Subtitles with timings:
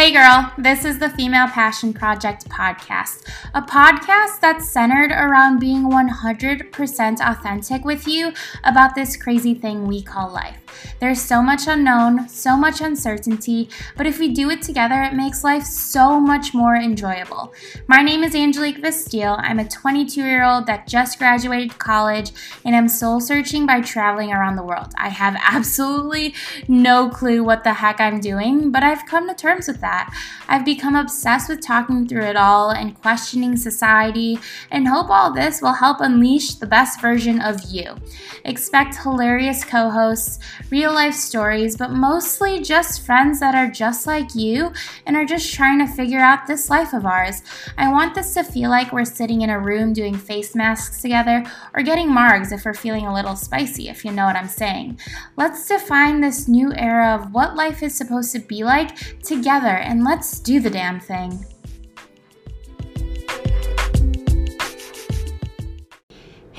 [0.00, 5.90] Hey girl, this is the Female Passion Project podcast, a podcast that's centered around being
[5.90, 8.32] 100% authentic with you
[8.64, 10.56] about this crazy thing we call life.
[11.00, 15.44] There's so much unknown, so much uncertainty, but if we do it together, it makes
[15.44, 17.52] life so much more enjoyable.
[17.86, 19.38] My name is Angelique Vestille.
[19.38, 22.32] I'm a 22 year old that just graduated college
[22.64, 24.92] and I'm soul searching by traveling around the world.
[24.96, 26.34] I have absolutely
[26.68, 30.14] no clue what the heck I'm doing, but I've come to terms with that.
[30.48, 34.38] I've become obsessed with talking through it all and questioning society,
[34.70, 37.96] and hope all this will help unleash the best version of you.
[38.44, 40.38] Expect hilarious co hosts,
[40.70, 44.72] real life stories, but mostly just friends that are just like you
[45.06, 47.42] and are just trying to figure out this life of ours.
[47.76, 51.44] I want this to feel like we're sitting in a room doing face masks together
[51.74, 54.98] or getting margs if we're feeling a little spicy, if you know what I'm saying.
[55.36, 60.04] Let's define this new era of what life is supposed to be like together and
[60.04, 61.44] let's do the damn thing.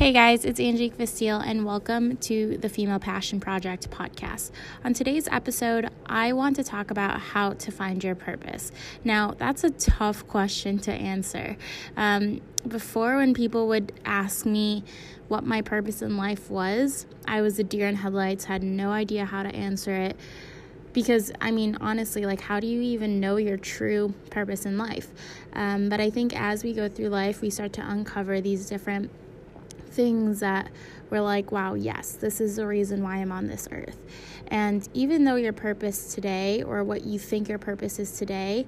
[0.02, 4.50] Hey guys, it's Angelique Vestille, and welcome to the Female Passion Project podcast.
[4.84, 8.72] On today's episode, I want to talk about how to find your purpose.
[9.04, 11.56] Now, that's a tough question to answer.
[11.96, 14.84] Um, before, when people would ask me
[15.28, 19.26] what my purpose in life was, I was a deer in headlights, had no idea
[19.26, 20.18] how to answer it
[20.94, 25.08] because i mean honestly like how do you even know your true purpose in life
[25.54, 29.10] um, but i think as we go through life we start to uncover these different
[29.92, 30.70] things that
[31.10, 33.98] we're like wow yes this is the reason why i'm on this earth
[34.48, 38.66] and even though your purpose today or what you think your purpose is today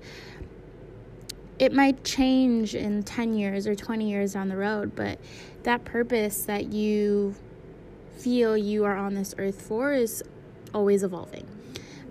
[1.59, 5.17] it might change in 10 years or 20 years down the road but
[5.63, 7.33] that purpose that you
[8.17, 10.23] feel you are on this earth for is
[10.73, 11.47] always evolving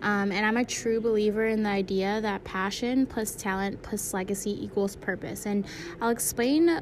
[0.03, 4.63] um, and I'm a true believer in the idea that passion plus talent plus legacy
[4.63, 5.47] equals purpose.
[5.47, 5.65] And
[6.01, 6.81] I'll explain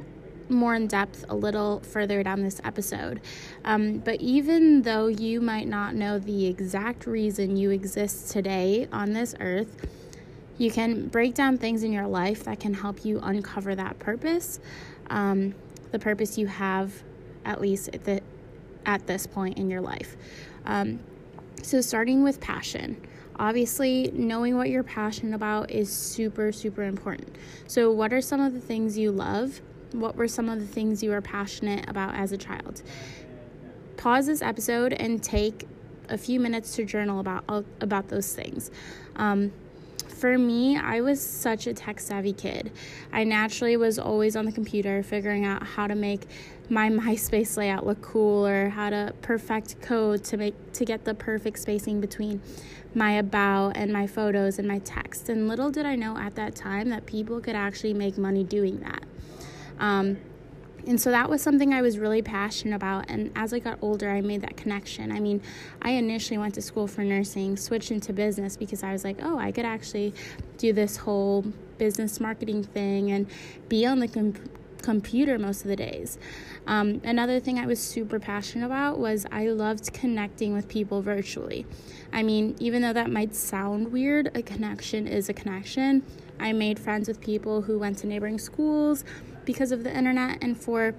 [0.50, 3.20] more in depth a little further down this episode.
[3.64, 9.12] Um, but even though you might not know the exact reason you exist today on
[9.12, 9.86] this earth,
[10.58, 14.60] you can break down things in your life that can help you uncover that purpose,
[15.08, 15.54] um,
[15.90, 17.02] the purpose you have,
[17.44, 18.20] at least at, the,
[18.84, 20.16] at this point in your life.
[20.66, 21.00] Um,
[21.62, 23.00] so, starting with passion.
[23.36, 27.36] Obviously, knowing what you're passionate about is super, super important.
[27.66, 29.62] So, what are some of the things you love?
[29.92, 32.82] What were some of the things you were passionate about as a child?
[33.96, 35.66] Pause this episode and take
[36.08, 37.44] a few minutes to journal about
[37.80, 38.70] about those things.
[39.16, 39.52] Um,
[40.20, 42.72] for me, I was such a tech savvy kid.
[43.10, 46.26] I naturally was always on the computer figuring out how to make
[46.68, 51.14] my MySpace layout look cool or how to perfect code to make to get the
[51.14, 52.42] perfect spacing between
[52.94, 55.28] my about and my photos and my text.
[55.28, 58.80] And little did I know at that time that people could actually make money doing
[58.80, 59.04] that.
[59.80, 60.18] Um,
[60.86, 63.06] and so that was something I was really passionate about.
[63.08, 65.12] And as I got older, I made that connection.
[65.12, 65.42] I mean,
[65.82, 69.38] I initially went to school for nursing, switched into business because I was like, oh,
[69.38, 70.14] I could actually
[70.58, 71.44] do this whole
[71.78, 73.26] business marketing thing and
[73.68, 74.34] be on the com-
[74.82, 76.18] computer most of the days.
[76.66, 81.66] Um, another thing I was super passionate about was I loved connecting with people virtually.
[82.12, 86.02] I mean, even though that might sound weird, a connection is a connection.
[86.38, 89.04] I made friends with people who went to neighboring schools
[89.44, 90.94] because of the internet, and for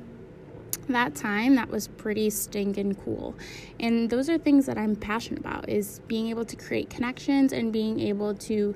[0.87, 3.35] that time that was pretty stinking cool
[3.79, 7.71] and those are things that i'm passionate about is being able to create connections and
[7.71, 8.75] being able to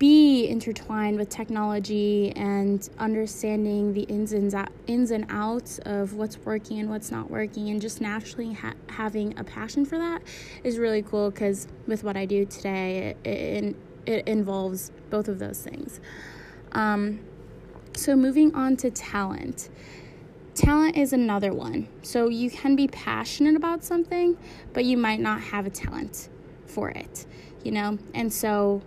[0.00, 4.54] be intertwined with technology and understanding the ins and
[4.86, 9.38] ins and outs of what's working and what's not working and just naturally ha- having
[9.38, 10.22] a passion for that
[10.64, 15.38] is really cool because with what I do today it, it, it involves both of
[15.38, 16.00] those things.
[16.72, 17.20] Um,
[17.96, 19.68] so moving on to talent.
[20.54, 21.88] Talent is another one.
[22.02, 24.36] So you can be passionate about something,
[24.72, 26.28] but you might not have a talent
[26.66, 27.26] for it,
[27.64, 27.98] you know?
[28.14, 28.82] And so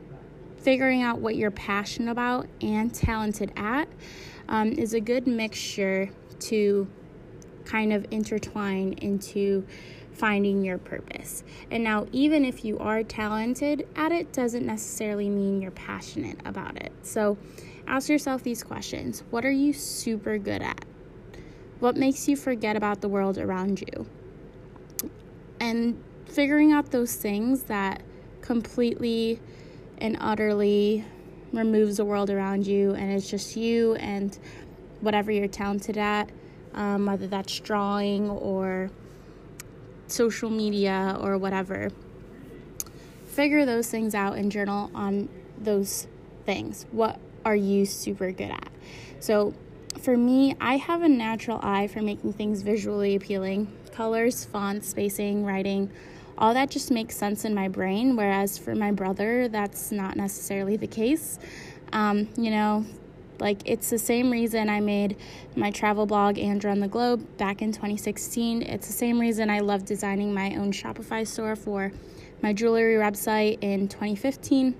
[0.57, 3.87] figuring out what you're passionate about and talented at
[4.47, 6.09] um, is a good mixture
[6.39, 6.87] to
[7.65, 9.65] kind of intertwine into
[10.13, 11.43] finding your purpose.
[11.71, 16.77] And now, even if you are talented at it, doesn't necessarily mean you're passionate about
[16.77, 16.91] it.
[17.01, 17.37] So,
[17.87, 20.85] ask yourself these questions What are you super good at?
[21.79, 24.07] What makes you forget about the world around you?
[25.59, 28.01] And figuring out those things that
[28.41, 29.39] completely
[29.97, 31.05] and utterly
[31.51, 34.37] removes the world around you and it's just you and
[35.01, 36.29] whatever you're talented at,
[36.73, 38.89] um, whether that's drawing or
[40.07, 41.89] social media or whatever.
[43.27, 45.29] Figure those things out and journal on
[45.59, 46.07] those
[46.45, 46.85] things.
[46.91, 48.69] What are you super good at?
[49.19, 49.53] So,
[50.01, 53.71] for me, I have a natural eye for making things visually appealing.
[53.93, 55.91] Colors, fonts, spacing, writing,
[56.37, 58.15] all that just makes sense in my brain.
[58.15, 61.39] Whereas for my brother, that's not necessarily the case.
[61.91, 62.85] Um, you know,
[63.39, 65.17] like it's the same reason I made
[65.55, 68.63] my travel blog and Run the Globe back in 2016.
[68.63, 71.91] It's the same reason I love designing my own Shopify store for
[72.41, 74.75] my jewelry website in 2015.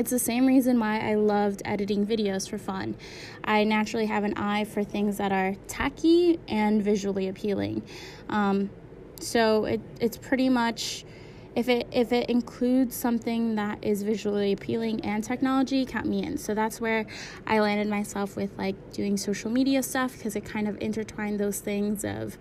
[0.00, 2.96] It's the same reason why I loved editing videos for fun.
[3.44, 7.82] I naturally have an eye for things that are tacky and visually appealing.
[8.30, 8.70] Um,
[9.20, 11.04] so it, it's pretty much
[11.54, 16.38] if it if it includes something that is visually appealing and technology count me in
[16.38, 17.04] so that's where
[17.48, 21.58] i landed myself with like doing social media stuff because it kind of intertwined those
[21.58, 22.38] things of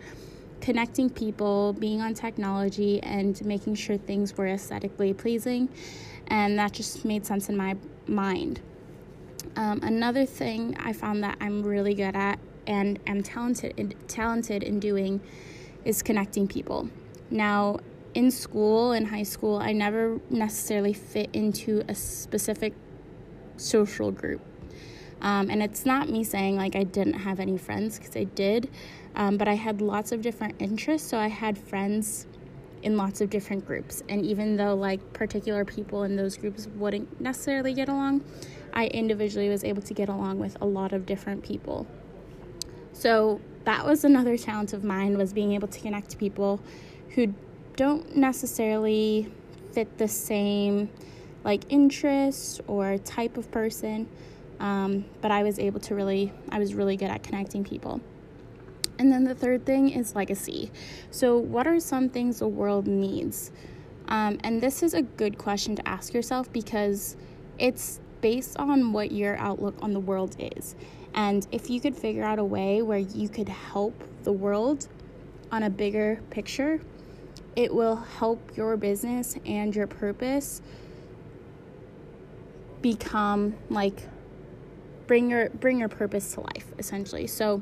[0.62, 5.67] connecting people being on technology and making sure things were aesthetically pleasing
[6.29, 7.75] and that just made sense in my
[8.07, 8.61] mind.
[9.55, 14.63] Um, another thing I found that I'm really good at and am talented in, talented
[14.63, 15.21] in doing
[15.85, 16.89] is connecting people.
[17.31, 17.79] Now,
[18.13, 22.73] in school, in high school, I never necessarily fit into a specific
[23.57, 24.41] social group.
[25.21, 28.69] Um, and it's not me saying like I didn't have any friends because I did,
[29.15, 31.09] um, but I had lots of different interests.
[31.09, 32.25] So I had friends
[32.83, 34.03] in lots of different groups.
[34.09, 38.23] And even though like particular people in those groups wouldn't necessarily get along,
[38.73, 41.87] I individually was able to get along with a lot of different people.
[42.93, 46.59] So that was another talent of mine was being able to connect to people
[47.09, 47.33] who
[47.75, 49.31] don't necessarily
[49.71, 50.89] fit the same
[51.43, 54.07] like interest or type of person.
[54.59, 58.01] Um, but I was able to really, I was really good at connecting people.
[59.00, 60.72] And then the third thing is legacy.
[61.10, 63.51] So, what are some things the world needs?
[64.10, 67.16] Um, and this is a good question to ask yourself because
[67.57, 70.75] it's based on what your outlook on the world is.
[71.13, 74.88] And if you could figure out a way where you could help the world
[75.51, 76.81] on a bigger picture,
[77.56, 80.62] it will help your business and your purpose
[82.81, 84.07] become like
[85.07, 87.28] bring your bring your purpose to life essentially.
[87.28, 87.62] So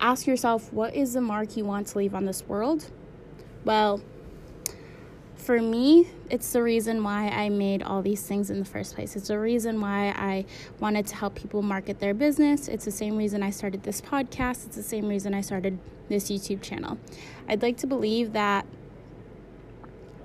[0.00, 2.90] ask yourself what is the mark you want to leave on this world?
[3.64, 4.02] Well,
[5.46, 9.14] for me, it's the reason why I made all these things in the first place.
[9.14, 10.44] It's the reason why I
[10.80, 12.66] wanted to help people market their business.
[12.66, 14.66] It's the same reason I started this podcast.
[14.66, 15.78] It's the same reason I started
[16.08, 16.98] this YouTube channel.
[17.48, 18.66] I'd like to believe that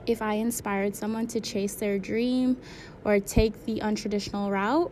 [0.07, 2.57] if I inspired someone to chase their dream
[3.03, 4.91] or take the untraditional route,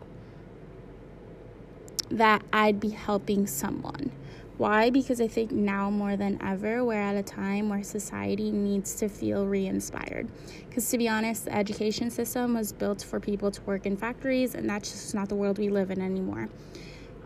[2.12, 4.12] that I'd be helping someone.
[4.60, 4.90] Why?
[4.90, 9.08] Because I think now more than ever, we're at a time where society needs to
[9.08, 10.28] feel re inspired.
[10.68, 14.56] Because to be honest, the education system was built for people to work in factories,
[14.56, 16.50] and that's just not the world we live in anymore.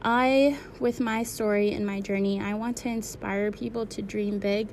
[0.03, 4.67] I, with my story and my journey, I want to inspire people to dream big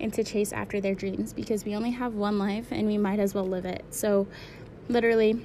[0.00, 3.18] and to chase after their dreams because we only have one life and we might
[3.18, 3.84] as well live it.
[3.90, 4.26] So,
[4.88, 5.44] literally,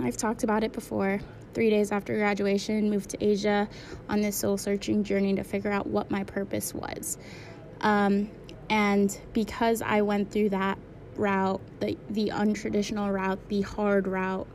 [0.00, 1.20] I've talked about it before
[1.58, 3.68] three days after graduation, moved to Asia
[4.08, 7.18] on this soul searching journey to figure out what my purpose was.
[7.80, 8.30] Um,
[8.70, 10.78] and because I went through that
[11.16, 14.46] route, the, the untraditional route, the hard route,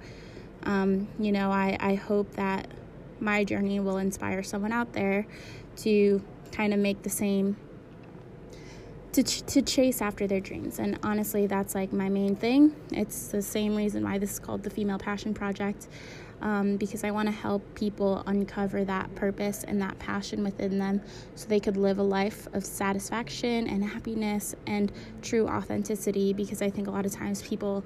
[0.64, 2.70] um, you know, I, I hope that
[3.20, 5.28] my journey will inspire someone out there
[5.80, 6.24] to
[6.54, 7.58] kind of make the same
[9.12, 10.80] to, ch- to chase after their dreams.
[10.80, 12.74] And honestly, that's like my main thing.
[12.92, 15.90] It's the same reason why this is called the Female Passion Project
[16.44, 21.02] um, because I want to help people uncover that purpose and that passion within them
[21.36, 26.34] so they could live a life of satisfaction and happiness and true authenticity.
[26.34, 27.84] Because I think a lot of times people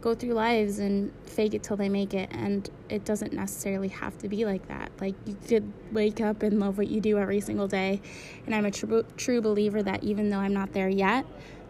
[0.00, 4.18] go through lives and fake it till they make it, and it doesn't necessarily have
[4.18, 4.90] to be like that.
[5.00, 8.00] Like, you could wake up and love what you do every single day.
[8.44, 11.26] And I'm a true, true believer that even though I'm not there yet,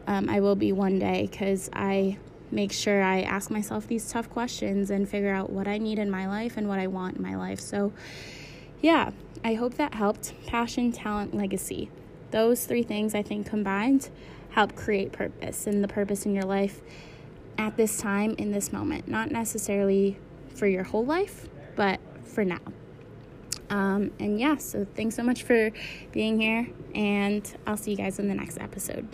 [0.06, 2.16] um, I will be one day because I
[2.50, 6.10] make sure I ask myself these tough questions and figure out what I need in
[6.10, 7.60] my life and what I want in my life.
[7.60, 7.92] So,
[8.80, 9.10] yeah,
[9.44, 10.34] I hope that helped.
[10.46, 11.90] Passion, talent, legacy.
[12.30, 14.10] Those three things I think combined
[14.50, 16.80] help create purpose and the purpose in your life
[17.58, 19.08] at this time, in this moment.
[19.08, 20.16] Not necessarily
[20.54, 22.60] for your whole life, but for now.
[23.68, 25.70] Um, and yeah, so thanks so much for
[26.10, 29.06] being here, and I'll see you guys in the next episode.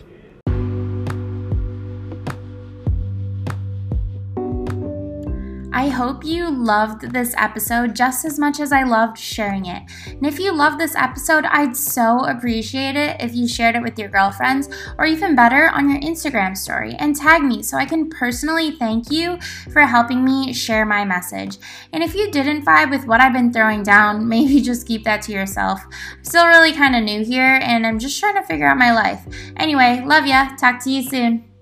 [5.77, 9.83] I hope you loved this episode just as much as I loved sharing it.
[10.07, 13.99] And if you loved this episode, I'd so appreciate it if you shared it with
[13.99, 18.09] your girlfriends or even better on your Instagram story and tag me so I can
[18.09, 19.37] personally thank you
[19.71, 21.59] for helping me share my message.
[21.93, 25.21] And if you didn't vibe with what I've been throwing down, maybe just keep that
[25.23, 25.79] to yourself.
[25.85, 28.93] I'm still really kind of new here and I'm just trying to figure out my
[28.93, 29.23] life.
[29.57, 30.55] Anyway, love ya.
[30.57, 31.56] Talk to you soon.